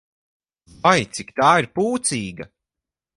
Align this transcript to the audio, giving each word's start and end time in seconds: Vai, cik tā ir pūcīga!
Vai, 0.85 0.95
cik 1.17 1.29
tā 1.41 1.51
ir 1.65 1.67
pūcīga! 1.81 2.49